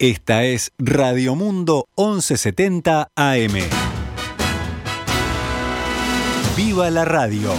[0.00, 3.52] Esta es Radio Mundo 1170 AM.
[6.56, 7.52] ¡Viva la radio!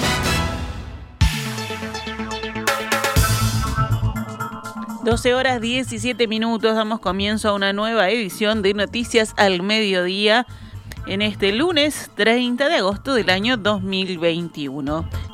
[5.03, 10.47] Doce horas 17 minutos, damos comienzo a una nueva edición de Noticias al Mediodía
[11.05, 15.30] en este lunes 30 de agosto del año 2021.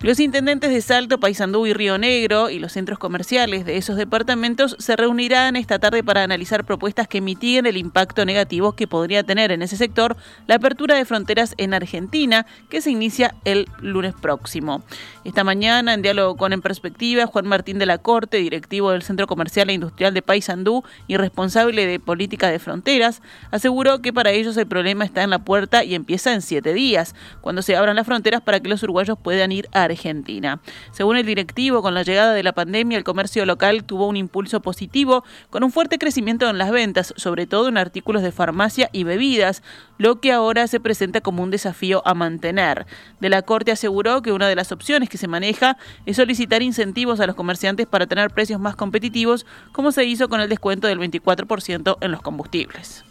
[0.00, 4.76] Los intendentes de Salto, Paysandú y Río Negro y los centros comerciales de esos departamentos
[4.78, 9.50] se reunirán esta tarde para analizar propuestas que mitiguen el impacto negativo que podría tener
[9.50, 10.16] en ese sector
[10.46, 14.84] la apertura de fronteras en Argentina, que se inicia el lunes próximo.
[15.24, 19.26] Esta mañana, en diálogo con En Perspectiva, Juan Martín de la Corte, directivo del Centro
[19.26, 23.20] Comercial e Industrial de Paysandú y responsable de política de fronteras,
[23.50, 27.16] aseguró que para ellos el problema está en la puerta y empieza en siete días,
[27.40, 30.60] cuando se abran las fronteras para que los uruguayos puedan ir a Argentina.
[30.92, 34.60] Según el directivo, con la llegada de la pandemia, el comercio local tuvo un impulso
[34.60, 39.04] positivo, con un fuerte crecimiento en las ventas, sobre todo en artículos de farmacia y
[39.04, 39.62] bebidas,
[39.98, 42.86] lo que ahora se presenta como un desafío a mantener.
[43.20, 47.20] De la Corte aseguró que una de las opciones que se maneja es solicitar incentivos
[47.20, 50.98] a los comerciantes para tener precios más competitivos, como se hizo con el descuento del
[50.98, 53.04] 24% en los combustibles.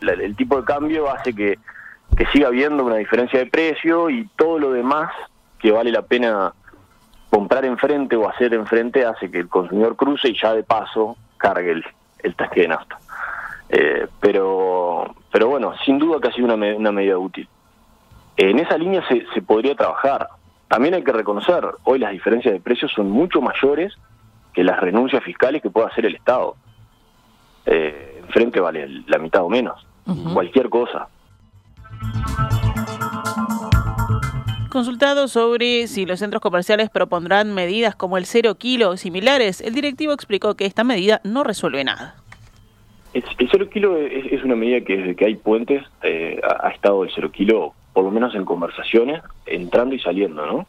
[0.00, 1.58] El tipo de cambio hace que,
[2.32, 5.10] siga habiendo una diferencia de precio y todo lo demás
[5.58, 6.52] que vale la pena
[7.30, 11.72] comprar enfrente o hacer enfrente hace que el consumidor cruce y ya de paso cargue
[11.72, 11.84] el,
[12.20, 12.98] el tanque de nafta.
[13.68, 17.48] Eh, pero, pero bueno, sin duda que ha sido una, una medida útil.
[18.36, 20.28] En esa línea se, se podría trabajar.
[20.68, 23.94] También hay que reconocer, hoy las diferencias de precios son mucho mayores
[24.52, 26.56] que las renuncias fiscales que pueda hacer el Estado.
[27.66, 29.86] Eh, enfrente vale la mitad o menos,
[30.32, 31.08] cualquier cosa.
[34.78, 39.74] Consultado sobre si los centros comerciales propondrán medidas como el cero kilo o similares, el
[39.74, 42.14] directivo explicó que esta medida no resuelve nada.
[43.12, 47.10] El, cero kilo es, una medida que desde que hay puentes eh, ha, estado el
[47.12, 50.66] cero kilo, por lo menos en conversaciones, entrando y saliendo, ¿no?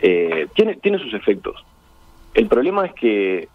[0.00, 1.62] Eh, tiene, tiene sus efectos.
[2.32, 3.48] El problema es que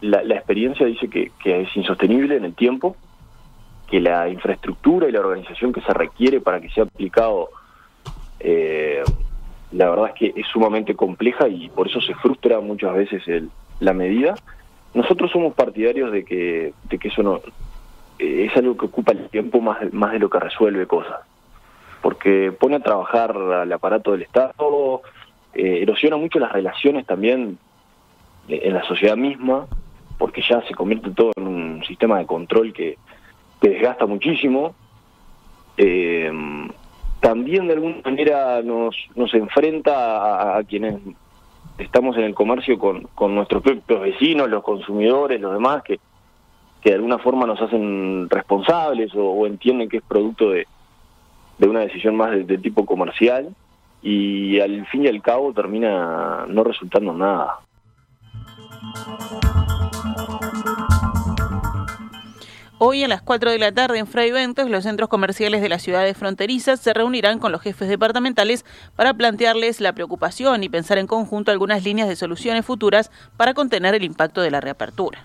[0.00, 2.94] la, experiencia dice que, que es insostenible en el tiempo,
[3.90, 7.50] que la infraestructura y la organización que se requiere para que sea aplicado
[8.42, 9.02] eh,
[9.72, 13.50] la verdad es que es sumamente compleja y por eso se frustra muchas veces el,
[13.80, 14.34] la medida.
[14.94, 17.40] Nosotros somos partidarios de que, eso no
[18.18, 19.80] eh, es algo que ocupa el tiempo más,
[20.12, 21.20] de lo que resuelve cosas,
[22.02, 25.02] porque pone a trabajar al aparato del Estado,
[25.54, 27.58] eh, erosiona mucho las relaciones también
[28.48, 29.66] en la sociedad misma,
[30.18, 32.98] porque ya se convierte todo en un sistema de control que,
[33.60, 34.74] que desgasta muchísimo.
[37.22, 40.96] También de alguna manera nos, nos enfrenta a, quienes
[41.78, 46.00] estamos en el comercio con, con nuestros propios vecinos, los consumidores, los demás, que,
[46.82, 50.66] que de alguna forma nos hacen responsables o, entienden que es producto de,
[51.58, 53.54] de una decisión más de, tipo comercial
[54.02, 57.60] y al fin y al cabo termina no resultando nada.
[62.84, 65.82] Hoy a las 4 de la tarde en Fray Ventos, los centros comerciales de las
[65.82, 68.64] ciudades fronterizas se reunirán con los jefes departamentales
[68.96, 73.94] para plantearles la preocupación y pensar en conjunto algunas líneas de soluciones futuras para contener
[73.94, 75.24] el impacto de la reapertura.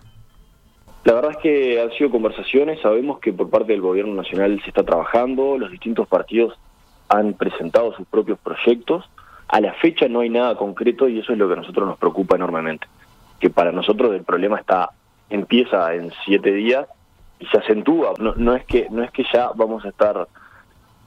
[1.03, 4.69] La verdad es que han sido conversaciones, sabemos que por parte del gobierno nacional se
[4.69, 6.53] está trabajando, los distintos partidos
[7.09, 9.03] han presentado sus propios proyectos,
[9.47, 11.97] a la fecha no hay nada concreto y eso es lo que a nosotros nos
[11.97, 12.85] preocupa enormemente,
[13.40, 14.91] que para nosotros el problema está
[15.31, 16.88] empieza en siete días
[17.40, 18.14] y se acentúa.
[18.20, 20.28] No, no, es que no es que ya vamos a estar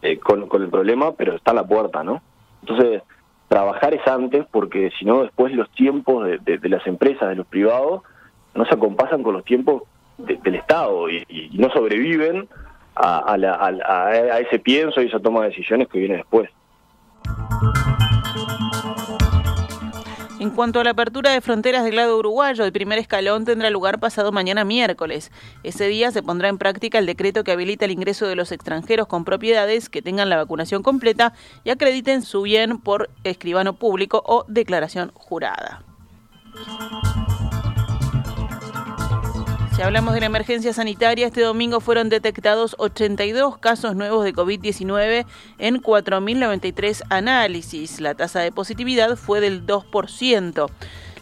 [0.02, 2.22] eh, con, con, el problema, pero está a la puerta, ¿no?
[2.62, 3.02] Entonces,
[3.48, 7.46] trabajar es antes porque si no después los tiempos de, de, las empresas, de los
[7.46, 8.02] privados,
[8.54, 9.82] no se acompasan con los tiempos
[10.18, 12.48] del Estado y, no sobreviven
[12.94, 16.50] a, a, a ese pienso y esa toma de decisiones que viene después.
[20.40, 24.00] En cuanto a la apertura de fronteras del lado uruguayo, el primer escalón tendrá lugar
[24.00, 25.30] pasado mañana miércoles.
[25.64, 29.06] Ese día se pondrá en práctica el decreto que habilita el ingreso de los extranjeros
[29.06, 34.46] con propiedades que tengan la vacunación completa y acrediten su bien por escribano público o
[34.48, 35.84] declaración jurada.
[39.80, 45.24] Si hablamos de la emergencia sanitaria, este domingo fueron detectados 82 casos nuevos de COVID-19
[45.56, 47.98] en 4.093 análisis.
[47.98, 50.70] La tasa de positividad fue del 2%.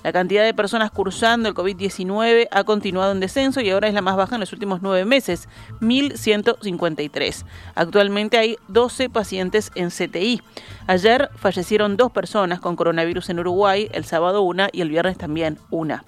[0.05, 4.03] La cantidad de personas cursando el COVID-19 ha continuado en descenso y ahora es la
[4.03, 5.49] más baja en los últimos nueve meses,
[5.81, 7.45] 1.153.
[7.75, 10.41] Actualmente hay 12 pacientes en CTI.
[10.87, 15.59] Ayer fallecieron dos personas con coronavirus en Uruguay, el sábado una y el viernes también
[15.71, 16.05] una.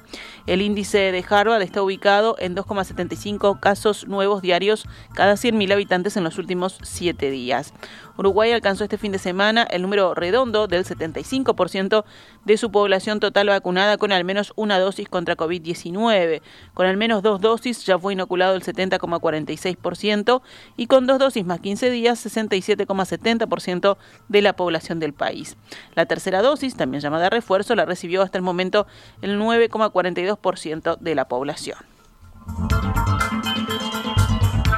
[0.47, 6.25] El índice de Harvard está ubicado en 2,75 casos nuevos diarios cada 100.000 habitantes en
[6.25, 7.75] los últimos siete días.
[8.21, 12.05] Uruguay alcanzó este fin de semana el número redondo del 75%
[12.45, 16.43] de su población total vacunada con al menos una dosis contra COVID-19.
[16.75, 20.43] Con al menos dos dosis ya fue inoculado el 70,46%
[20.77, 23.97] y con dos dosis más 15 días 67,70%
[24.29, 25.57] de la población del país.
[25.95, 28.87] La tercera dosis, también llamada refuerzo, la recibió hasta el momento
[29.23, 31.79] el 9,42% de la población.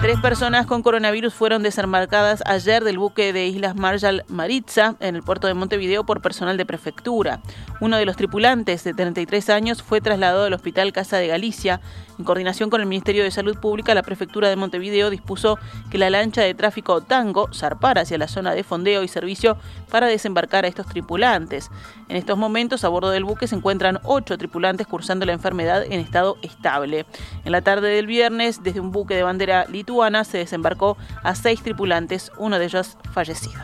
[0.02, 5.22] Tres personas con coronavirus fueron desembarcadas ayer del buque de Islas Marshall Maritza en el
[5.22, 7.40] puerto de Montevideo por personal de prefectura.
[7.80, 11.80] Uno de los tripulantes de 33 años fue trasladado al Hospital Casa de Galicia.
[12.18, 15.58] En coordinación con el Ministerio de Salud Pública, la prefectura de Montevideo dispuso
[15.90, 19.56] que la lancha de tráfico Tango zarpara hacia la zona de fondeo y servicio
[19.90, 21.70] para desembarcar a estos tripulantes.
[22.08, 26.00] En estos momentos, a bordo del buque se encuentran ocho tripulantes cursando la enfermedad en
[26.00, 27.06] estado estable.
[27.44, 31.62] En la tarde del viernes, desde un buque de bandera lituana, se desembarcó a seis
[31.62, 33.62] tripulantes, uno de ellos fallecido.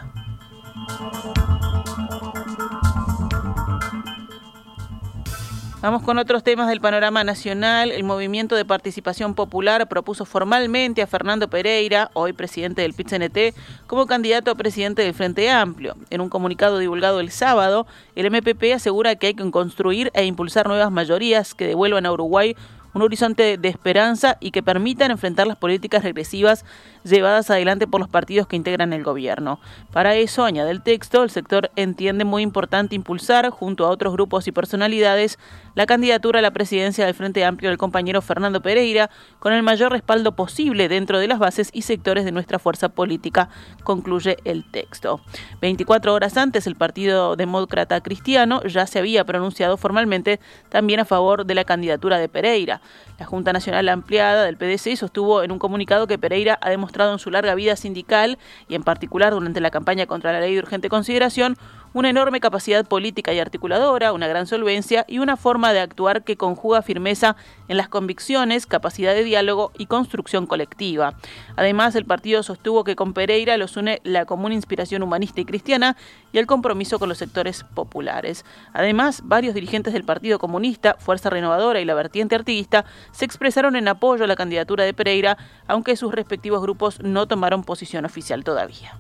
[5.81, 7.93] Vamos con otros temas del panorama nacional.
[7.93, 13.55] El Movimiento de Participación Popular propuso formalmente a Fernando Pereira, hoy presidente del PIT-CNT,
[13.87, 15.97] como candidato a presidente del Frente Amplio.
[16.11, 17.87] En un comunicado divulgado el sábado,
[18.17, 22.57] el MPP asegura que hay que construir e impulsar nuevas mayorías que devuelvan a Uruguay
[22.95, 26.65] un horizonte de esperanza y que permitan enfrentar las políticas regresivas
[27.09, 29.61] llevadas adelante por los partidos que integran el gobierno.
[29.93, 34.47] Para eso, añade el texto, el sector entiende muy importante impulsar, junto a otros grupos
[34.49, 35.39] y personalidades,
[35.75, 39.93] la candidatura a la presidencia del Frente Amplio del compañero Fernando Pereira, con el mayor
[39.93, 43.49] respaldo posible dentro de las bases y sectores de nuestra fuerza política,
[43.85, 45.21] concluye el texto.
[45.61, 51.47] 24 horas antes, el Partido Demócrata Cristiano ya se había pronunciado formalmente también a favor
[51.47, 52.81] de la candidatura de Pereira.
[53.19, 57.19] La Junta Nacional Ampliada del PDC sostuvo en un comunicado que Pereira ha demostrado en
[57.19, 60.89] su larga vida sindical y en particular durante la campaña contra la ley de urgente
[60.89, 61.57] consideración
[61.93, 66.37] una enorme capacidad política y articuladora, una gran solvencia y una forma de actuar que
[66.37, 67.37] conjuga firmeza
[67.69, 71.15] en las convicciones, capacidad de diálogo y construcción colectiva.
[71.57, 75.97] Además, el partido sostuvo que con Pereira los une la común inspiración humanista y cristiana
[76.33, 78.45] y el compromiso con los sectores populares.
[78.73, 83.89] Además, varios dirigentes del Partido Comunista, Fuerza Renovadora y la vertiente artiguista se expresaron en
[83.89, 88.99] apoyo a la candidatura de Pereira, aunque sus respectivos grupos no tomaron posición oficial todavía.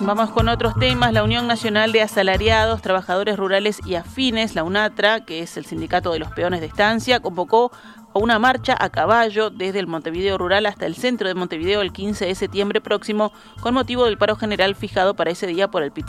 [0.00, 1.12] Vamos con otros temas.
[1.12, 6.12] La Unión Nacional de Asalariados, Trabajadores Rurales y Afines, la UNATRA, que es el sindicato
[6.12, 7.72] de los peones de estancia, convocó
[8.12, 11.92] a una marcha a caballo desde el Montevideo Rural hasta el centro de Montevideo el
[11.92, 15.92] 15 de septiembre próximo con motivo del paro general fijado para ese día por el
[15.92, 16.06] pit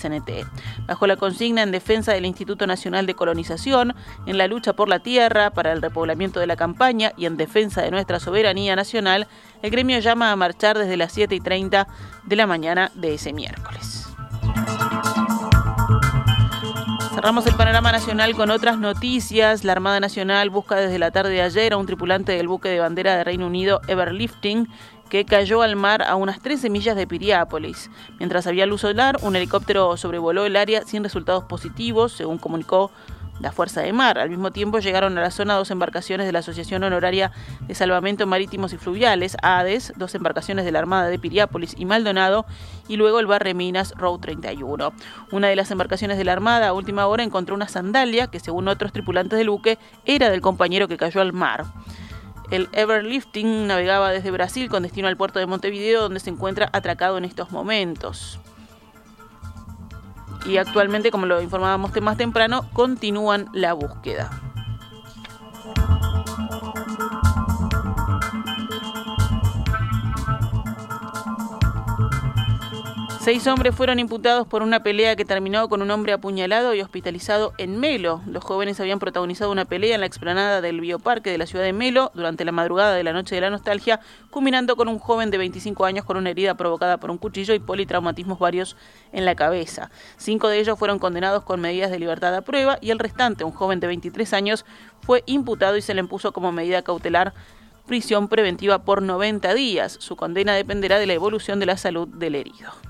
[0.88, 5.00] Bajo la consigna en defensa del Instituto Nacional de Colonización, en la lucha por la
[5.00, 9.28] tierra, para el repoblamiento de la campaña y en defensa de nuestra soberanía nacional,
[9.62, 11.88] el gremio llama a marchar desde las 7 y 30
[12.24, 13.99] de la mañana de ese miércoles.
[17.20, 19.66] Cerramos el panorama nacional con otras noticias.
[19.66, 22.80] La Armada Nacional busca desde la tarde de ayer a un tripulante del buque de
[22.80, 24.70] bandera de Reino Unido Everlifting
[25.10, 27.92] que cayó al mar a unas 13 millas de Piriápolis.
[28.20, 32.90] Mientras había luz solar, un helicóptero sobrevoló el área sin resultados positivos, según comunicó
[33.40, 34.20] la Fuerza de Mar.
[34.20, 37.32] Al mismo tiempo llegaron a la zona dos embarcaciones de la Asociación Honoraria
[37.68, 42.46] de Salvamento Marítimos y Fluviales, ADES, dos embarcaciones de la Armada de Piriápolis y Maldonado,
[42.88, 44.94] y luego el Barre Minas Road 31.
[45.32, 48.68] Una de las embarcaciones de la Armada a última hora encontró una sandalia que, según
[48.68, 51.66] otros tripulantes del buque, era del compañero que cayó al mar.
[52.52, 57.18] El Everlifting navegaba desde Brasil con destino al puerto de Montevideo, donde se encuentra atracado
[57.18, 58.40] en estos momentos
[60.46, 64.49] y actualmente, como lo informábamos más temprano, continúan la búsqueda.
[73.30, 77.54] Seis hombres fueron imputados por una pelea que terminó con un hombre apuñalado y hospitalizado
[77.60, 78.24] en Melo.
[78.26, 81.72] Los jóvenes habían protagonizado una pelea en la explanada del bioparque de la ciudad de
[81.72, 84.00] Melo durante la madrugada de la noche de la nostalgia,
[84.32, 87.60] culminando con un joven de 25 años con una herida provocada por un cuchillo y
[87.60, 88.76] politraumatismos varios
[89.12, 89.92] en la cabeza.
[90.18, 93.52] Cinco de ellos fueron condenados con medidas de libertad a prueba y el restante, un
[93.52, 94.66] joven de 23 años,
[95.02, 97.36] fue imputado y se le impuso como medida cautelar
[97.86, 99.98] prisión preventiva por 90 días.
[100.00, 102.89] Su condena dependerá de la evolución de la salud del herido.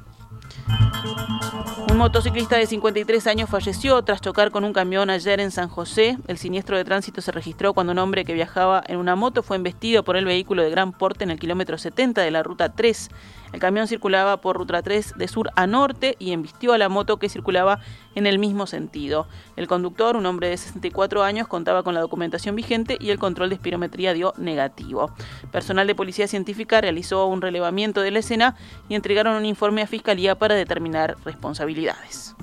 [1.89, 6.17] Un motociclista de 53 años falleció tras chocar con un camión ayer en San José.
[6.27, 9.57] El siniestro de tránsito se registró cuando un hombre que viajaba en una moto fue
[9.57, 13.09] embestido por el vehículo de gran porte en el kilómetro 70 de la ruta 3.
[13.53, 17.18] El camión circulaba por ruta 3 de sur a norte y embistió a la moto
[17.18, 17.79] que circulaba
[18.15, 19.27] en el mismo sentido.
[19.56, 23.50] El conductor, un hombre de 64 años, contaba con la documentación vigente y el control
[23.50, 25.12] de espirometría dio negativo.
[25.51, 28.56] Personal de policía científica realizó un relevamiento de la escena
[28.88, 32.36] y entregaron un informe a Fiscalía para determinar responsabilidades.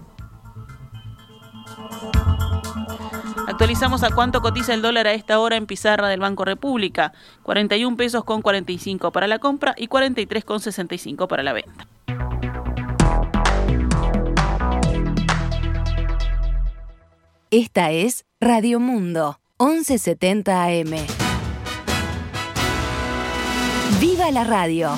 [3.46, 7.12] Actualizamos a cuánto cotiza el dólar a esta hora en pizarra del Banco República.
[7.44, 11.86] 41 pesos con 45 para la compra y 43 con 65 para la venta.
[17.52, 21.06] Esta es Radio Mundo, 1170 AM.
[24.00, 24.90] ¡Viva la radio!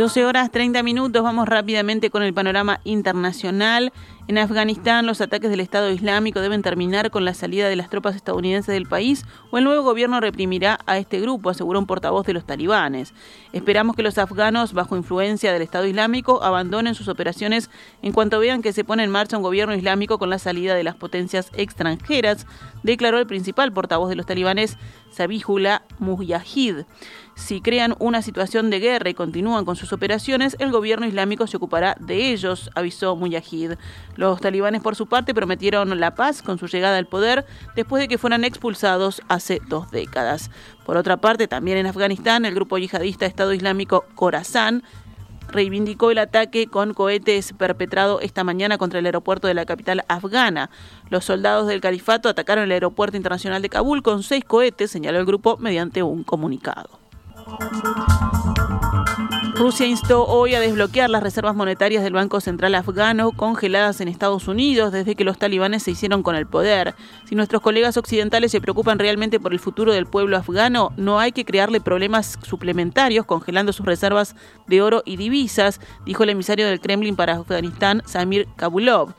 [0.00, 3.92] 12 horas 30 minutos, vamos rápidamente con el panorama internacional.
[4.28, 8.16] En Afganistán, los ataques del Estado Islámico deben terminar con la salida de las tropas
[8.16, 12.32] estadounidenses del país o el nuevo gobierno reprimirá a este grupo, aseguró un portavoz de
[12.32, 13.12] los talibanes.
[13.52, 17.68] Esperamos que los afganos, bajo influencia del Estado Islámico, abandonen sus operaciones
[18.00, 20.84] en cuanto vean que se pone en marcha un gobierno islámico con la salida de
[20.84, 22.46] las potencias extranjeras,
[22.82, 24.78] declaró el principal portavoz de los talibanes,
[25.10, 26.84] Sabihullah Mujahid.
[27.34, 31.56] Si crean una situación de guerra y continúan con sus operaciones, el gobierno islámico se
[31.56, 33.72] ocupará de ellos, avisó Mujahid.
[34.16, 38.08] Los talibanes, por su parte, prometieron la paz con su llegada al poder después de
[38.08, 40.50] que fueran expulsados hace dos décadas.
[40.84, 44.82] Por otra parte, también en Afganistán, el grupo yihadista Estado Islámico Khorasan
[45.48, 50.70] reivindicó el ataque con cohetes perpetrado esta mañana contra el aeropuerto de la capital afgana.
[51.08, 55.26] Los soldados del califato atacaron el aeropuerto internacional de Kabul con seis cohetes, señaló el
[55.26, 56.99] grupo mediante un comunicado.
[59.60, 64.48] Rusia instó hoy a desbloquear las reservas monetarias del Banco Central afgano congeladas en Estados
[64.48, 66.94] Unidos desde que los talibanes se hicieron con el poder.
[67.26, 71.32] Si nuestros colegas occidentales se preocupan realmente por el futuro del pueblo afgano, no hay
[71.32, 74.34] que crearle problemas suplementarios congelando sus reservas
[74.66, 79.12] de oro y divisas, dijo el emisario del Kremlin para Afganistán, Samir Kabulov.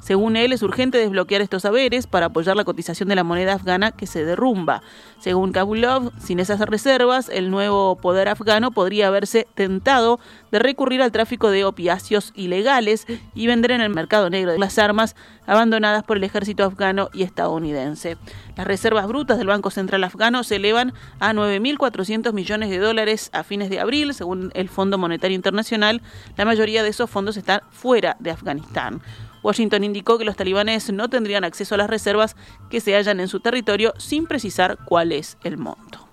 [0.00, 3.90] Según él, es urgente desbloquear estos saberes para apoyar la cotización de la moneda afgana
[3.90, 4.82] que se derrumba.
[5.18, 10.20] Según Kabulov, sin esas reservas, el nuevo poder afgano podría haberse tentado
[10.52, 15.16] de recurrir al tráfico de opiáceos ilegales y vender en el mercado negro las armas
[15.46, 18.16] abandonadas por el ejército afgano y estadounidense.
[18.56, 23.42] Las reservas brutas del Banco Central afgano se elevan a 9.400 millones de dólares a
[23.42, 26.02] fines de abril, según el Fondo Monetario Internacional.
[26.36, 29.00] La mayoría de esos fondos están fuera de Afganistán.
[29.42, 32.36] Washington indicó que los talibanes no tendrían acceso a las reservas
[32.70, 36.08] que se hallan en su territorio sin precisar cuál es el monto.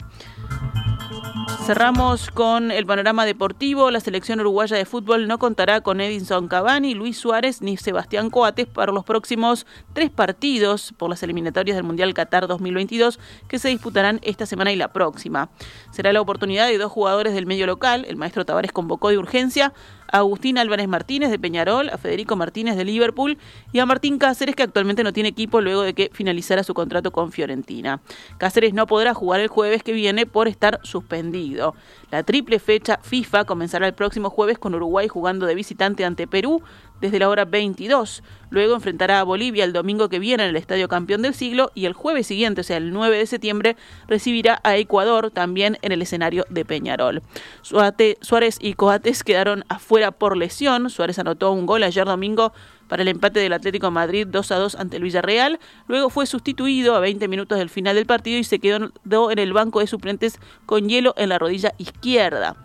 [1.65, 3.89] Cerramos con el panorama deportivo.
[3.89, 8.67] La selección uruguaya de fútbol no contará con Edinson Cavani, Luis Suárez ni Sebastián Coates
[8.67, 14.19] para los próximos tres partidos por las eliminatorias del Mundial Qatar 2022 que se disputarán
[14.21, 15.49] esta semana y la próxima.
[15.89, 18.05] Será la oportunidad de dos jugadores del medio local.
[18.07, 19.73] El maestro Tavares convocó de urgencia
[20.11, 23.37] a Agustín Álvarez Martínez de Peñarol, a Federico Martínez de Liverpool
[23.71, 27.11] y a Martín Cáceres que actualmente no tiene equipo luego de que finalizara su contrato
[27.11, 28.01] con Fiorentina.
[28.37, 31.75] Cáceres no podrá jugar el jueves que viene por estar suspendido.
[32.11, 36.61] La triple fecha FIFA comenzará el próximo jueves con Uruguay jugando de visitante ante Perú
[37.05, 38.23] desde la hora 22.
[38.49, 41.85] Luego enfrentará a Bolivia el domingo que viene en el Estadio Campeón del Siglo y
[41.85, 43.75] el jueves siguiente, o sea, el 9 de septiembre,
[44.07, 47.21] recibirá a Ecuador también en el escenario de Peñarol.
[47.61, 50.89] Suárez y Coates quedaron afuera por lesión.
[50.89, 52.53] Suárez anotó un gol ayer domingo
[52.87, 55.59] para el empate del Atlético Madrid 2 a 2 ante el Villarreal.
[55.87, 59.53] Luego fue sustituido a 20 minutos del final del partido y se quedó en el
[59.53, 62.55] banco de suplentes con hielo en la rodilla izquierda.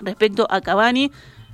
[0.00, 1.10] Respecto a Cavani,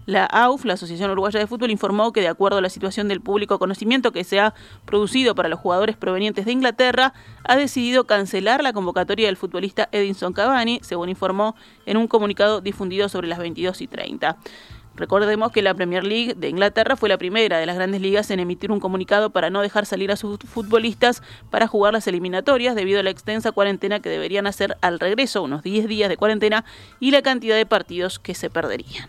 [0.07, 3.21] la AUF, la Asociación Uruguaya de Fútbol, informó que de acuerdo a la situación del
[3.21, 8.63] público conocimiento que se ha producido para los jugadores provenientes de Inglaterra, ha decidido cancelar
[8.63, 11.57] la convocatoria del futbolista Edinson Cavani, según informó
[11.87, 14.37] en un comunicado difundido sobre las 22 y 30.
[14.97, 18.39] Recordemos que la Premier League de Inglaterra fue la primera de las grandes ligas en
[18.39, 21.21] emitir un comunicado para no dejar salir a sus futbolistas
[21.51, 25.65] para jugar las eliminatorias debido a la extensa cuarentena que deberían hacer al regreso, unos
[25.65, 26.65] 10 días de cuarentena,
[27.01, 29.09] y la cantidad de partidos que se perderían.